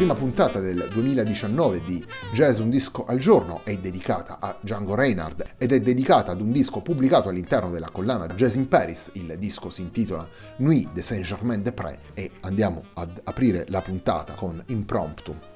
[0.00, 5.56] Prima puntata del 2019 di Jazz Un Disco al Giorno è dedicata a Django Reinhardt
[5.58, 9.10] ed è dedicata ad un disco pubblicato all'interno della collana Jazz in Paris.
[9.16, 15.49] Il disco si intitola Nuit de Saint-Germain-des-Prés e andiamo ad aprire la puntata con Impromptu.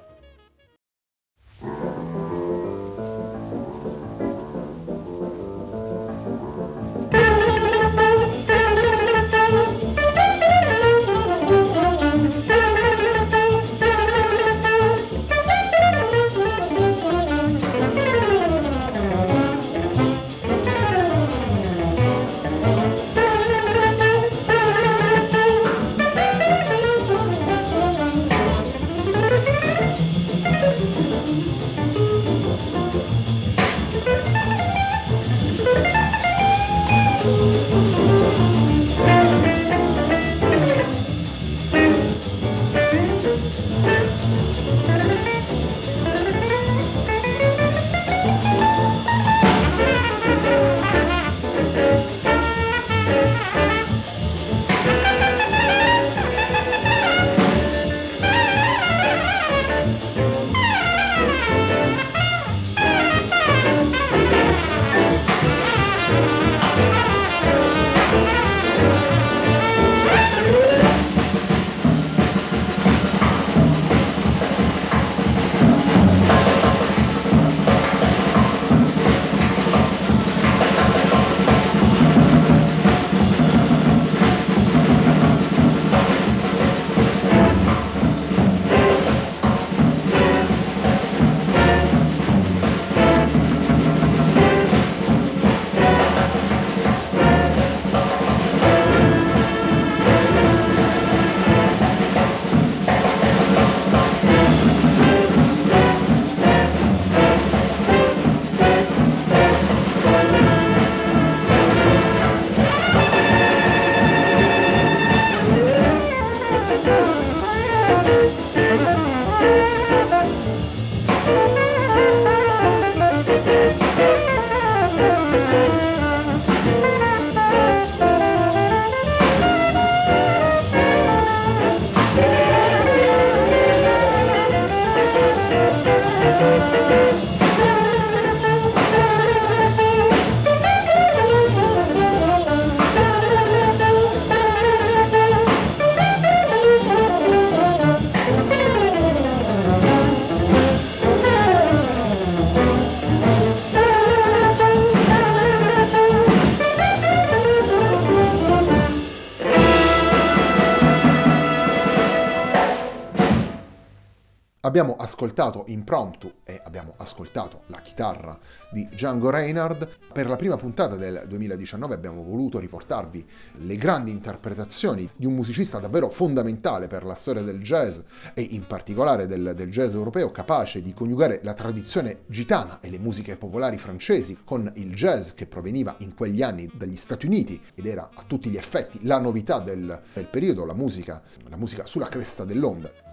[164.64, 168.38] Abbiamo ascoltato Impromptu e abbiamo ascoltato la chitarra
[168.72, 169.86] di Django Reinhardt.
[170.10, 173.28] Per la prima puntata del 2019 abbiamo voluto riportarvi
[173.58, 177.98] le grandi interpretazioni di un musicista davvero fondamentale per la storia del jazz
[178.32, 182.98] e in particolare del, del jazz europeo, capace di coniugare la tradizione gitana e le
[182.98, 187.84] musiche popolari francesi con il jazz che proveniva in quegli anni dagli Stati Uniti ed
[187.84, 191.20] era a tutti gli effetti la novità del, del periodo, la musica,
[191.50, 193.12] la musica sulla cresta dell'onda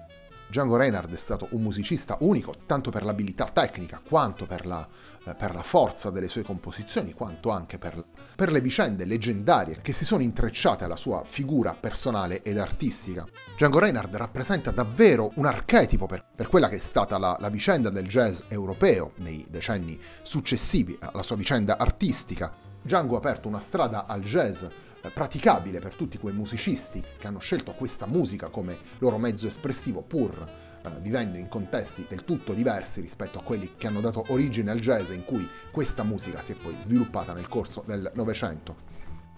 [0.51, 4.85] Django Reinhardt è stato un musicista unico, tanto per l'abilità tecnica quanto per la,
[5.25, 8.03] eh, per la forza delle sue composizioni, quanto anche per,
[8.35, 13.25] per, le vicende leggendarie che si sono intrecciate alla sua figura personale ed artistica.
[13.55, 17.89] Django Reinhardt rappresenta davvero un archetipo per, per quella che è stata la, la vicenda
[17.89, 22.51] del jazz europeo nei decenni successivi alla sua vicenda artistica.
[22.81, 24.65] Django ha aperto una strada al jazz
[25.09, 30.69] praticabile per tutti quei musicisti che hanno scelto questa musica come loro mezzo espressivo pur
[30.83, 34.79] eh, vivendo in contesti del tutto diversi rispetto a quelli che hanno dato origine al
[34.79, 38.90] jazz in cui questa musica si è poi sviluppata nel corso del Novecento.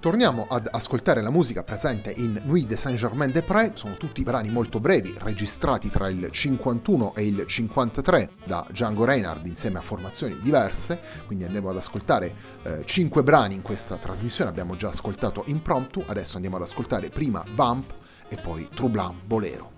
[0.04, 5.16] Torniamo ad ascoltare la musica presente in Nuit de Saint-Germain-des-Prés, sono tutti brani molto brevi,
[5.18, 11.46] registrati tra il 51 e il 53 da Django Reinhardt insieme a formazioni diverse, quindi
[11.46, 16.58] andiamo ad ascoltare eh, 5 brani in questa trasmissione, abbiamo già ascoltato Impromptu, adesso andiamo
[16.58, 17.94] ad ascoltare prima Vamp
[18.28, 19.73] e poi Troublant Bolero.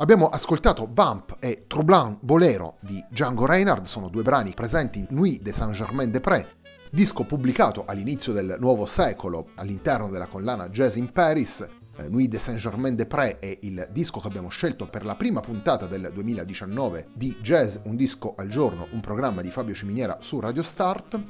[0.00, 5.42] Abbiamo ascoltato Vamp e Troublant Bolero di Django Reinhardt, sono due brani presenti in Nuit
[5.42, 6.46] de Saint-Germain-des-Prés,
[6.90, 11.68] disco pubblicato all'inizio del nuovo secolo all'interno della collana Jazz in Paris.
[11.98, 16.10] Eh, Nuit de Saint-Germain-des-Prés è il disco che abbiamo scelto per la prima puntata del
[16.14, 21.22] 2019 di Jazz Un disco al giorno, un programma di Fabio Ciminiera su Radio Start.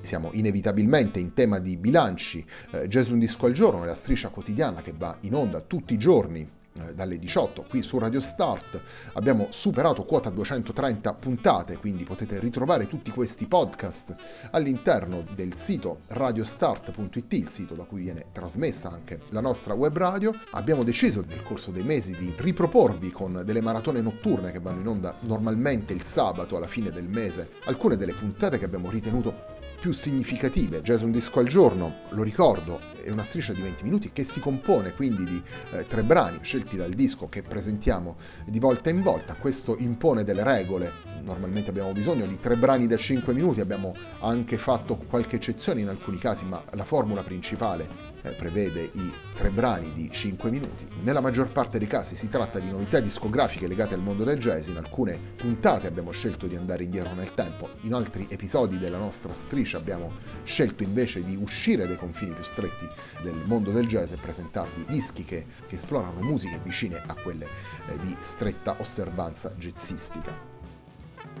[0.00, 4.30] Siamo inevitabilmente in tema di bilanci, eh, Jazz Un disco al giorno è la striscia
[4.30, 6.54] quotidiana che va in onda tutti i giorni
[6.94, 8.80] dalle 18 qui su Radio Start.
[9.14, 14.14] Abbiamo superato quota 230 puntate, quindi potete ritrovare tutti questi podcast
[14.50, 20.32] all'interno del sito radiostart.it, il sito da cui viene trasmessa anche la nostra web radio.
[20.50, 24.88] Abbiamo deciso nel corso dei mesi di riproporvi con delle maratone notturne che vanno in
[24.88, 29.54] onda normalmente il sabato alla fine del mese alcune delle puntate che abbiamo ritenuto
[29.86, 30.82] più significative.
[30.82, 34.40] Jazz un disco al giorno, lo ricordo, è una striscia di 20 minuti che si
[34.40, 35.40] compone quindi di
[35.74, 38.16] eh, tre brani scelti dal disco che presentiamo
[38.46, 39.34] di volta in volta.
[39.34, 40.90] Questo impone delle regole,
[41.22, 45.88] normalmente abbiamo bisogno di tre brani da 5 minuti, abbiamo anche fatto qualche eccezione in
[45.88, 50.86] alcuni casi, ma la formula principale eh, prevede i tre brani di 5 minuti.
[51.02, 54.68] Nella maggior parte dei casi si tratta di novità discografiche legate al mondo del jazz,
[54.68, 59.32] in alcune puntate abbiamo scelto di andare indietro nel tempo, in altri episodi della nostra
[59.32, 60.12] striscia abbiamo
[60.44, 62.88] scelto invece di uscire dai confini più stretti
[63.22, 67.46] del mondo del jazz e presentarvi dischi che, che esplorano musiche vicine a quelle
[67.88, 70.55] eh, di stretta osservanza jazzistica.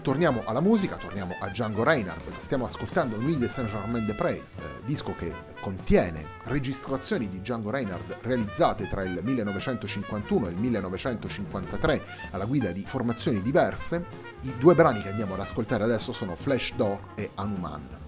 [0.02, 4.44] Torniamo alla musica, torniamo a Django Reinhardt, stiamo ascoltando Nuit de Saint-Germain-des-Prés, eh,
[4.84, 12.44] disco che contiene registrazioni di Django Reinhardt realizzate tra il 1951 e il 1953 alla
[12.44, 14.04] guida di formazioni diverse.
[14.42, 18.05] I due brani che andiamo ad ascoltare adesso sono Flash d'Or e Hanuman.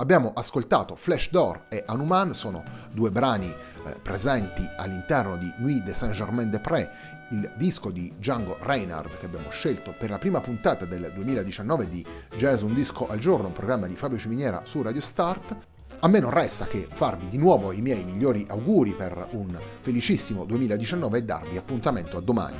[0.00, 5.92] Abbiamo ascoltato Flash Door e Hanuman, sono due brani eh, presenti all'interno di Nuit de
[5.92, 6.88] Saint-Germain-des-Prés,
[7.30, 12.06] il disco di Django Reinhardt che abbiamo scelto per la prima puntata del 2019 di
[12.36, 15.56] Jazz Un Disco al Giorno, un programma di Fabio Ciminiera su Radio Start.
[15.98, 20.44] A me non resta che farvi di nuovo i miei migliori auguri per un felicissimo
[20.44, 22.58] 2019 e darvi appuntamento a domani.